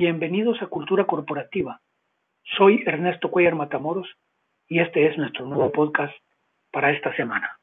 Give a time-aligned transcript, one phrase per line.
[0.00, 1.80] Bienvenidos a Cultura Corporativa.
[2.56, 4.06] Soy Ernesto Cuellar Matamoros
[4.68, 6.14] y este es nuestro nuevo podcast
[6.70, 7.58] para esta semana.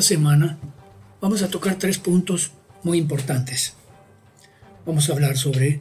[0.00, 0.58] Esta semana
[1.20, 3.74] vamos a tocar tres puntos muy importantes.
[4.86, 5.78] Vamos a hablar sobre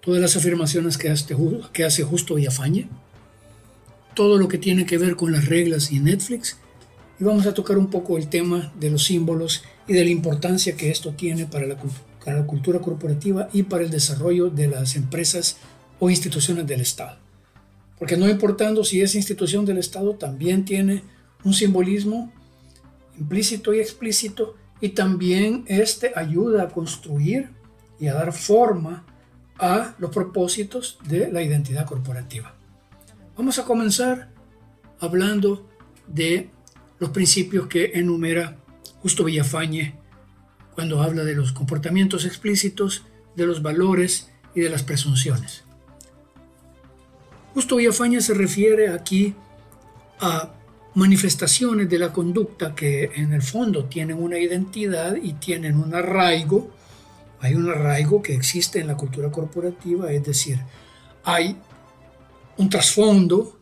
[0.00, 2.88] todas las afirmaciones que hace, Justo Villafañe,
[4.14, 6.58] todo lo que tiene que ver con las reglas y Netflix,
[7.18, 10.76] y vamos a tocar un poco el tema de los símbolos y de la importancia
[10.76, 11.76] que esto tiene para la,
[12.24, 15.56] para la cultura corporativa y para el desarrollo de las empresas
[15.98, 17.18] o instituciones del Estado.
[17.98, 21.02] Porque no importando si es institución del Estado, también tiene
[21.42, 22.32] un simbolismo
[23.20, 27.50] implícito y explícito, y también este ayuda a construir
[28.00, 29.04] y a dar forma
[29.58, 32.54] a los propósitos de la identidad corporativa.
[33.36, 34.30] Vamos a comenzar
[35.00, 35.68] hablando
[36.06, 36.50] de
[36.98, 38.56] los principios que enumera
[39.02, 39.94] Justo Villafañe
[40.74, 43.04] cuando habla de los comportamientos explícitos,
[43.36, 45.62] de los valores y de las presunciones.
[47.52, 49.34] Justo Villafañe se refiere aquí
[50.20, 50.54] a
[51.00, 56.70] manifestaciones de la conducta que en el fondo tienen una identidad y tienen un arraigo.
[57.40, 60.58] Hay un arraigo que existe en la cultura corporativa, es decir,
[61.24, 61.56] hay
[62.58, 63.58] un trasfondo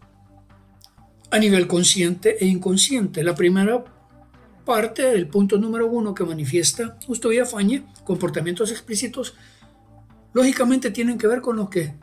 [1.31, 3.23] a nivel consciente e inconsciente.
[3.23, 3.85] La primera
[4.65, 9.35] parte, el punto número uno que manifiesta Justo Villafañe, comportamientos explícitos,
[10.33, 11.95] lógicamente tienen que ver con lo que,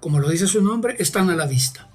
[0.00, 1.88] como lo dice su nombre, están a la vista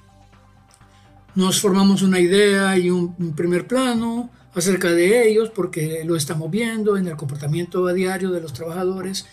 [1.36, 6.98] nos formamos una idea y un, primer plano acerca de ellos porque lo estamos viendo
[6.98, 9.26] en el comportamiento a diario de los trabajadores,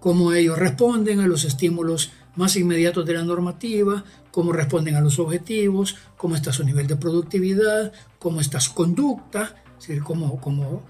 [0.00, 5.18] cómo ellos responden a los estímulos más inmediatos de la normativa, cómo responden a los
[5.18, 10.82] objetivos, cómo está su nivel de productividad, cómo está su conducta, es decir, cómo, cómo,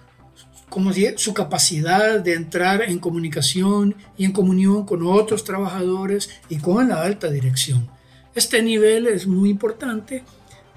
[0.68, 6.88] cómo su capacidad de entrar en comunicación y en comunión con otros trabajadores y con
[6.88, 7.88] la alta dirección.
[8.34, 10.24] Este nivel es muy importante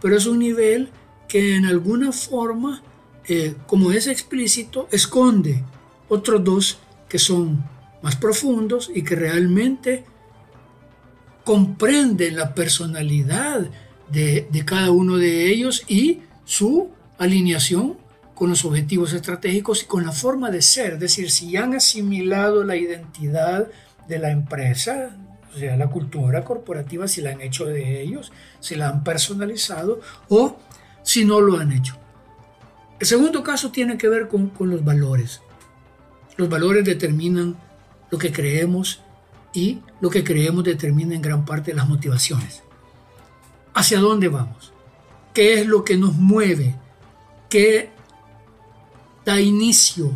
[0.01, 0.89] pero es un nivel
[1.27, 2.81] que en alguna forma,
[3.27, 5.63] eh, como es explícito, esconde
[6.09, 7.63] otros dos que son
[8.01, 10.05] más profundos y que realmente
[11.43, 13.69] comprenden la personalidad
[14.09, 17.97] de, cada uno de ellos y su alineación
[18.33, 20.93] con los objetivos estratégicos y con la forma de ser.
[20.93, 23.67] Es decir, si han asimilado la identidad
[24.07, 25.17] de la empresa,
[25.53, 30.01] o sea, la cultura corporativa, si la han hecho de ellos, si la han personalizado
[30.29, 30.57] o
[31.03, 31.95] si no lo han hecho.
[32.99, 35.41] El segundo caso tiene que ver con, los valores.
[36.35, 37.55] Los valores determinan
[38.09, 39.01] lo que creemos
[39.53, 42.63] y lo que creemos determina en gran parte las motivaciones.
[43.73, 44.73] ¿Hacia dónde vamos?
[45.33, 46.75] ¿Qué es lo que nos mueve?
[47.49, 47.91] ¿Qué
[49.23, 50.11] da inicio?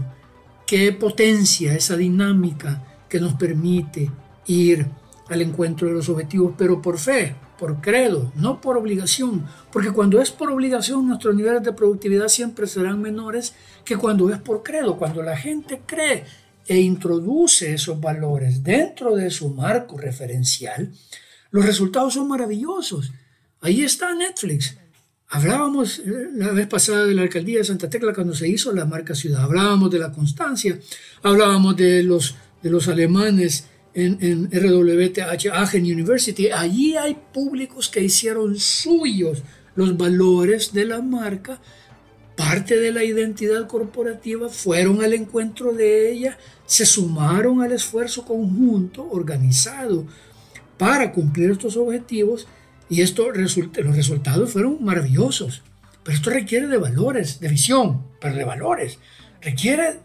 [0.65, 4.09] ¿Qué potencia esa dinámica que nos permite
[4.47, 4.89] ir
[5.31, 10.19] al encuentro de los objetivos, pero por fe, por credo, no por obligación, porque cuando
[10.19, 13.53] es por obligación nuestros niveles de productividad siempre serán menores
[13.85, 16.25] que cuando es por credo, cuando la gente cree
[16.67, 20.91] e introduce esos valores dentro de su marco referencial,
[21.51, 23.13] los resultados son maravillosos.
[23.61, 24.75] Ahí está Netflix.
[25.29, 26.03] Hablábamos eh,
[26.33, 29.43] la vez pasada de la alcaldía de Santa Tecla cuando se hizo la marca ciudad.
[29.43, 30.77] Hablábamos de la constancia,
[31.23, 38.01] hablábamos de los, de los alemanes en, en RWTH Aachen University, allí hay públicos que
[38.01, 39.43] hicieron suyos
[39.75, 41.59] los valores de la marca,
[42.35, 49.07] parte de la identidad corporativa, fueron al encuentro de ella, se sumaron al esfuerzo conjunto,
[49.09, 50.05] organizado,
[50.77, 52.47] para cumplir estos objetivos
[52.89, 55.63] y esto los resultados fueron maravillosos.
[56.03, 58.97] Pero esto requiere de valores, de visión, pero de valores.
[59.41, 59.99] Requiere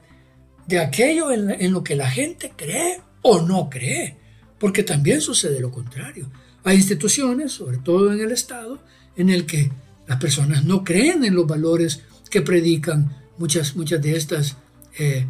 [0.67, 4.17] de aquello en, en lo que la gente cree o no cree,
[4.59, 6.31] porque también sucede lo contrario.
[6.63, 8.79] Hay instituciones, sobre todo en el Estado,
[9.17, 9.71] en el que
[10.07, 14.57] las personas no creen en los valores que predican muchas, muchas de estas
[14.99, 15.27] eh,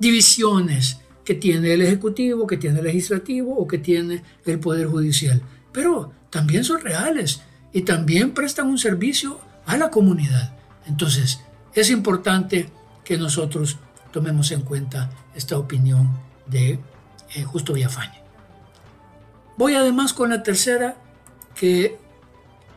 [0.00, 5.40] divisiones que tiene el Ejecutivo, que tiene el Legislativo o que tiene el Poder Judicial.
[5.72, 7.42] Pero también son reales
[7.72, 10.56] y también prestan un servicio a la comunidad.
[10.86, 11.40] Entonces,
[11.74, 12.70] es importante
[13.04, 13.78] que nosotros
[14.12, 16.10] tomemos en cuenta esta opinión
[16.46, 16.78] de
[17.34, 18.22] eh, Justo Villafañe.
[19.56, 20.96] Voy además con la tercera,
[21.54, 21.98] que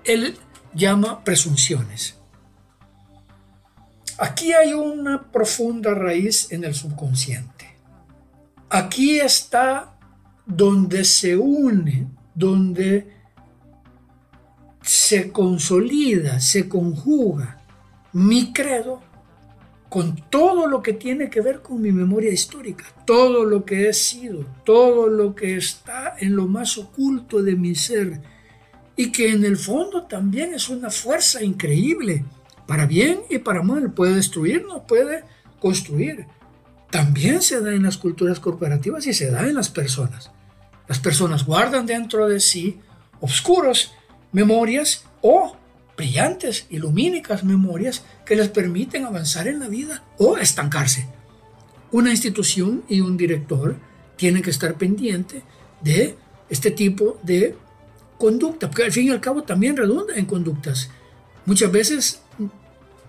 [0.06, 0.38] él
[0.74, 2.16] llama presunciones.
[4.18, 7.78] Aquí hay una profunda raíz en el subconsciente.
[8.70, 9.98] Aquí está
[10.46, 13.14] donde se une, donde
[14.82, 17.60] se consolida, se conjuga
[18.12, 19.02] mi credo
[19.90, 23.94] con todo lo que tiene que ver con mi memoria histórica, todo lo que he
[23.94, 28.22] sido, todo lo que está en lo más oculto de mi ser
[28.96, 32.24] y que en el fondo también es una fuerza increíble,
[32.68, 35.24] para bien y para mal, puede destruirnos, puede
[35.60, 36.28] construir.
[36.92, 40.32] También se da en las culturas corporativas y se da en las personas.
[40.88, 42.80] Las personas guardan dentro de sí
[43.22, 43.94] oscuros
[44.32, 45.56] memorias o
[46.00, 46.80] brillantes y
[47.44, 51.08] memorias que les permiten avanzar en la vida o estancarse.
[51.92, 53.76] Una institución y un director
[54.16, 55.44] tienen que estar pendiente
[55.82, 56.16] de
[56.50, 57.56] este tipo de
[58.18, 60.90] conducta, porque al fin y al cabo también redunda en conductas.
[61.46, 62.22] Muchas veces,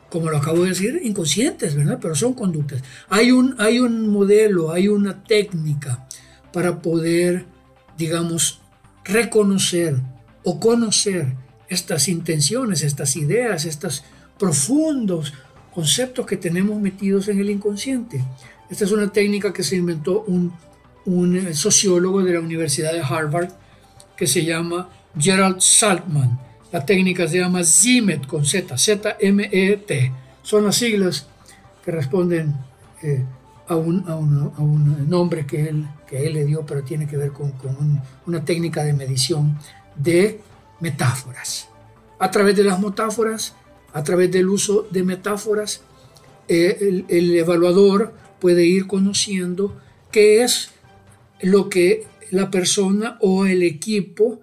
[0.08, 1.98] como lo acabo de decir, inconscientes, ¿verdad?
[2.02, 2.82] Pero son conductas.
[3.08, 6.08] Hay un, hay un modelo, hay una técnica
[6.52, 7.46] para poder,
[7.96, 8.60] digamos,
[9.04, 9.96] reconocer
[10.42, 11.36] o conocer
[11.70, 14.04] estas intenciones, estas ideas, estos
[14.38, 15.32] profundos
[15.72, 18.22] conceptos que tenemos metidos en el inconsciente.
[18.68, 20.52] Esta es una técnica que se inventó un,
[21.06, 23.50] un sociólogo de la Universidad de Harvard
[24.16, 24.88] que se llama
[25.18, 26.38] Gerald Saltman.
[26.72, 30.12] La técnica se llama ZIMET con Z, Z-M-E-T.
[30.42, 31.26] Son las siglas
[31.84, 32.54] que responden
[33.02, 33.24] eh,
[33.68, 37.32] a, un, a, un, nombre que él, que él le dio, pero tiene que ver
[37.32, 39.58] con, con una técnica de medición
[39.96, 40.40] de
[40.80, 41.68] metáforas.
[42.18, 43.54] A través de las metáforas,
[43.92, 45.82] a través del uso de metáforas,
[46.48, 49.80] eh, el, evaluador puede ir conociendo
[50.10, 50.70] qué es
[51.40, 54.40] lo que la persona o el equipo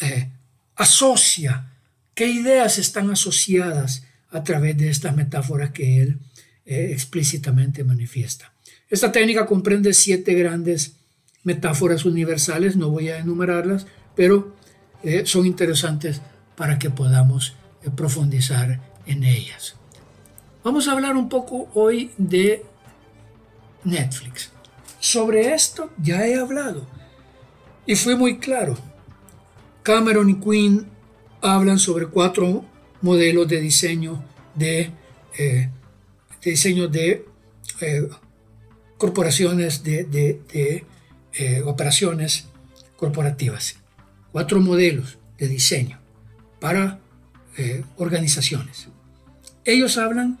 [0.00, 0.30] eh,
[0.76, 1.72] asocia,
[2.14, 6.18] qué ideas están asociadas a través de estas metáforas que él
[6.66, 8.52] eh, explícitamente manifiesta.
[8.90, 10.96] Esta técnica comprende siete grandes
[11.42, 14.54] metáforas universales, no voy a enumerarlas, pero
[15.02, 16.20] eh, son interesantes
[16.56, 19.76] para que podamos eh, profundizar en ellas.
[20.64, 22.64] Vamos a hablar un poco hoy de
[23.84, 24.50] Netflix.
[25.00, 26.86] Sobre esto ya he hablado
[27.86, 28.76] y fui muy claro.
[29.82, 30.86] Cameron y Quinn
[31.40, 32.64] hablan sobre cuatro
[33.00, 34.22] modelos de diseño
[34.54, 34.90] de,
[35.38, 35.70] eh,
[36.42, 37.24] diseño de
[38.98, 40.84] corporaciones de
[41.64, 42.48] operaciones
[42.96, 43.76] corporativas
[44.32, 45.98] cuatro modelos de diseño
[46.60, 47.00] para
[47.56, 48.88] eh, organizaciones.
[49.64, 50.38] Ellos hablan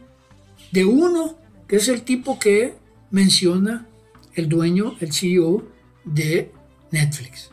[0.72, 1.36] de uno
[1.66, 2.74] que es el tipo que
[3.10, 3.86] menciona
[4.34, 5.66] el dueño, el CEO
[6.04, 6.52] de
[6.90, 7.50] Netflix.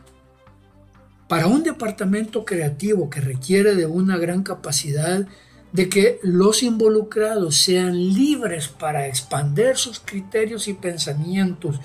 [1.28, 5.26] Para un departamento creativo que requiere de una gran capacidad
[5.72, 11.80] de que los involucrados sean libres para expander sus criterios y pensamientos,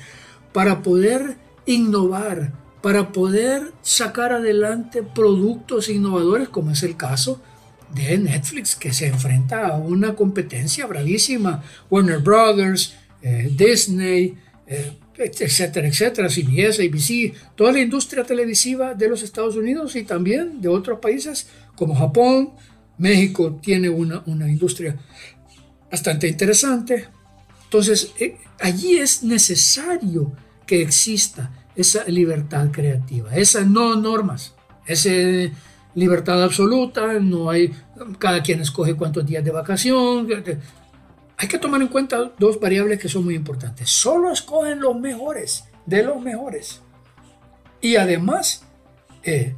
[0.54, 7.42] para poder innovar, para poder sacar adelante productos innovadores, como es el caso
[7.94, 14.36] de Netflix, que se enfrenta a una competencia bravísima, Warner Brothers, eh, Disney,
[14.66, 20.62] eh, etcétera, etcétera, CBS, ABC, toda la industria televisiva de los Estados Unidos y también
[20.62, 22.54] de otros países como Japón,
[22.98, 24.98] México tiene una, una industria
[25.92, 27.08] bastante interesante.
[27.66, 30.32] Entonces, eh, allí es necesario
[30.66, 34.54] que exista esa libertad creativa, esas no normas,
[34.86, 35.10] esa
[35.96, 37.74] libertad absoluta, no hay,
[38.20, 40.28] cada quien escoge cuántos días de vacación.
[41.38, 43.90] Hay que tomar en cuenta dos variables que son muy importantes.
[43.90, 46.82] Solo escogen los mejores, de los mejores.
[47.82, 48.64] Y además,
[49.24, 49.56] eh,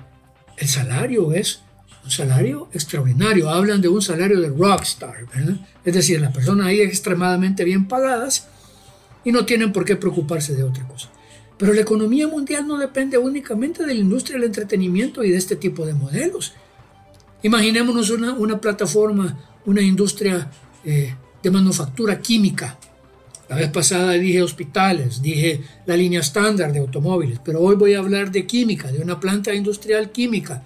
[0.58, 1.62] el salario es
[2.04, 3.50] un salario extraordinario.
[3.50, 5.26] Hablan de un salario de rockstar,
[5.84, 8.48] Es decir, las personas ahí extremadamente bien pagadas
[9.24, 11.10] y no tienen por qué preocuparse de otra cosa.
[11.64, 15.56] Pero la economía mundial no depende únicamente de la industria del entretenimiento y de este
[15.56, 16.52] tipo de modelos.
[17.42, 20.52] Imaginémonos una, plataforma, una industria
[20.84, 22.78] eh, de manufactura química.
[23.48, 28.00] La vez pasada dije hospitales, dije la línea estándar de automóviles, pero hoy voy a
[28.00, 30.66] hablar de química, de una planta industrial química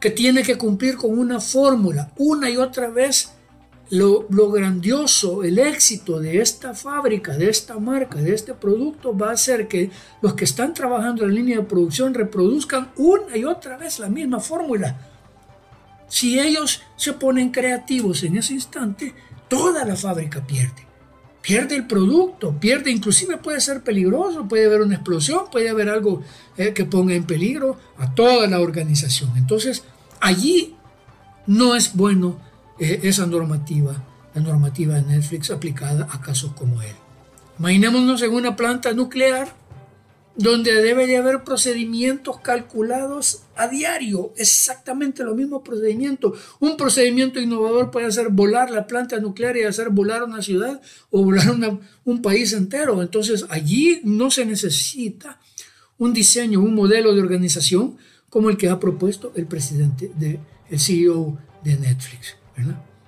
[0.00, 3.33] que tiene que cumplir con una fórmula una y otra vez
[3.94, 9.36] lo, grandioso, el éxito de esta fábrica, de esta marca, de este producto va a
[9.36, 13.76] ser que los que están trabajando en la línea de producción reproduzcan una y otra
[13.76, 14.96] vez la misma fórmula.
[16.08, 19.14] Si ellos se ponen creativos en ese instante,
[19.48, 20.84] toda la fábrica pierde.
[21.40, 26.22] Pierde el producto, pierde, inclusive puede ser peligroso, puede haber una explosión, puede haber algo
[26.56, 29.32] eh, que ponga en peligro a toda la organización.
[29.36, 29.84] Entonces,
[30.20, 30.74] allí
[31.46, 32.40] no es bueno
[32.78, 34.02] eh, esa normativa,
[34.34, 36.94] la normativa de Netflix aplicada a casos como él.
[37.58, 39.48] Imaginémonos en una planta nuclear
[40.36, 46.38] donde debe de haber procedimientos calculados a diario, exactamente los mismos procedimientos.
[46.58, 51.22] Un procedimiento innovador puede hacer volar la planta nuclear y hacer volar una ciudad o
[51.22, 51.54] volar
[52.04, 53.00] un país entero.
[53.00, 55.38] Entonces allí no se necesita
[55.98, 57.96] un diseño, un modelo de organización
[58.28, 62.36] como el que ha propuesto el presidente, de, el CEO de Netflix.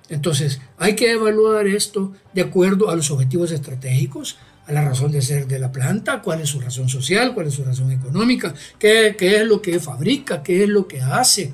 [0.09, 5.21] Entonces hay que evaluar esto de acuerdo a los objetivos estratégicos, a la razón de
[5.21, 9.15] ser de la planta, cuál es su razón social, cuál es su razón económica, qué,
[9.19, 11.53] es lo que fabrica, qué es lo que hace.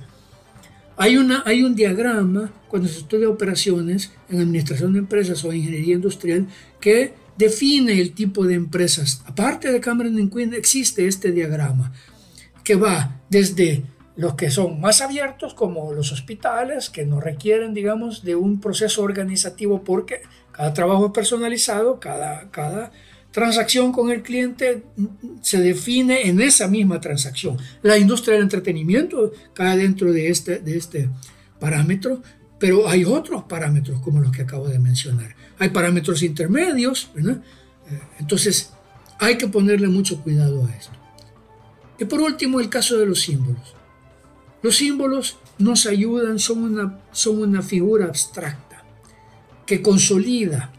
[0.98, 5.96] Hay, una, hay un diagrama cuando se estudia operaciones en administración de empresas o ingeniería
[5.96, 6.48] industrial
[6.80, 9.24] que define el tipo de empresas.
[9.26, 11.92] Aparte de Cameron Quinn existe este diagrama
[12.64, 13.84] que va desde
[14.16, 19.02] los que son más abiertos, como los hospitales, que no requieren, digamos, de un proceso
[19.02, 22.92] organizativo porque cada trabajo es personalizado, cada, cada
[23.32, 24.84] transacción con el cliente
[25.42, 27.58] se define en esa misma transacción.
[27.82, 31.10] La industria del entretenimiento cae dentro de este, de este
[31.60, 32.22] parámetro,
[32.60, 35.36] pero hay otros parámetros como los que acabo de mencionar.
[35.58, 37.10] Hay parámetros intermedios.
[37.18, 37.40] Eh,
[38.20, 38.72] entonces
[39.20, 40.94] hay que ponerle mucho cuidado a esto.
[41.98, 43.76] Y por último, el caso de los símbolos.
[44.64, 48.84] Los símbolos nos ayudan, son una, son una figura abstracta
[49.66, 50.72] que consolida,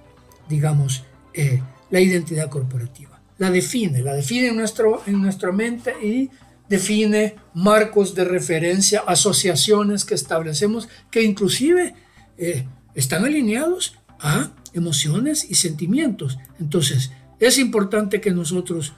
[0.48, 3.20] digamos, eh, la identidad corporativa.
[3.38, 6.30] La define, la define en, nuestro, en nuestra mente y
[6.68, 11.94] define marcos de referencia, asociaciones que establecemos que inclusive
[12.38, 16.38] eh, están alineados a emociones y sentimientos.
[16.58, 18.94] Entonces, es importante que nosotros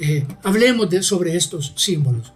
[0.00, 2.32] eh, hablemos de, sobre estos símbolos.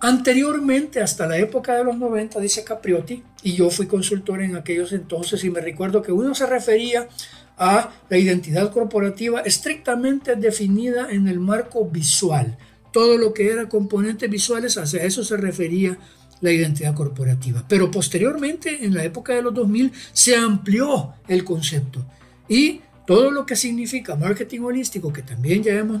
[0.00, 4.92] Anteriormente, hasta la época de los 90, dice Capriotti, y yo fui consultor en aquellos
[4.92, 7.08] entonces y me recuerdo que uno se refería
[7.56, 12.58] a la identidad corporativa estrictamente definida en el marco visual.
[12.92, 15.98] Todo lo que era componentes visuales, hacia eso se refería
[16.40, 17.64] la identidad corporativa.
[17.66, 22.04] Pero posteriormente, en la época de los 2000, se amplió el concepto
[22.48, 26.00] y todo lo que significa marketing holístico, que también ya hemos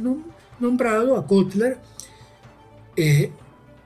[0.58, 1.78] nombrado a Kotler,
[2.96, 3.30] eh,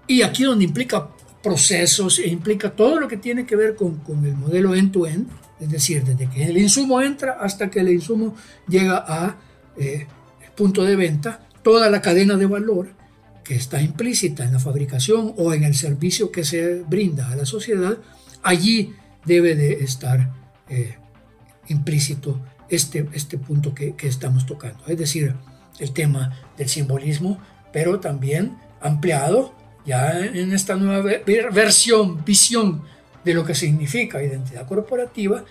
[0.07, 1.09] y aquí donde implica
[1.43, 5.29] procesos e implica todo lo que tiene que ver con, el modelo end-to-end,
[5.59, 8.35] es decir, desde que el insumo entra hasta que el insumo
[8.69, 9.37] llega a
[9.77, 10.07] eh,
[10.55, 12.91] punto de venta, toda la cadena de valor
[13.45, 17.47] que está implícita en la fabricación o en el servicio que se brinda a la
[17.47, 17.99] sociedad,
[18.43, 20.33] allí debe de estar
[20.69, 20.97] eh,
[21.69, 25.35] implícito este, este punto que estamos tocando, es decir,
[25.79, 27.39] el tema del simbolismo,
[27.73, 29.55] pero también ampliado
[29.87, 31.11] ya en esta nueva
[31.53, 32.83] versión, visión
[33.25, 35.45] de lo que significa identidad corporativa,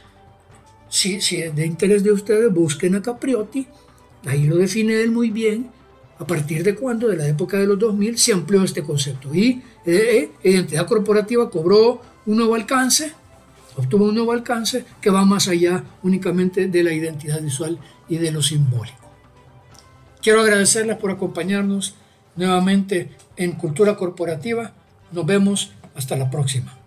[0.89, 3.67] si, si es de interés de ustedes, busquen a Capriotti,
[4.25, 5.69] ahí lo define él muy bien,
[6.19, 9.61] a partir de cuando, de la época de los 2000, se amplió este concepto y
[9.85, 13.13] eh, eh, identidad corporativa cobró un nuevo alcance,
[13.77, 18.31] obtuvo un nuevo alcance que va más allá únicamente de la identidad visual y de
[18.31, 18.97] lo simbólico.
[20.21, 21.95] Quiero agradecerles por acompañarnos
[22.39, 24.71] nuevamente en Cultura Corporativa.
[25.11, 26.78] Nos vemos hasta la próxima.